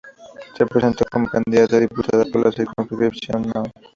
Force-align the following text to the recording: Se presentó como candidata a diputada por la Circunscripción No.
Se 0.57 0.65
presentó 0.65 1.05
como 1.11 1.27
candidata 1.27 1.75
a 1.75 1.79
diputada 1.81 2.25
por 2.25 2.43
la 2.43 2.51
Circunscripción 2.51 3.43
No. 3.53 3.61